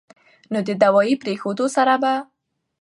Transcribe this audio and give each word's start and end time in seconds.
نو 0.51 0.59
د 0.67 0.69
دوائي 0.83 1.13
پرېښودو 1.21 1.65
سره 1.75 1.93
به 2.01 2.13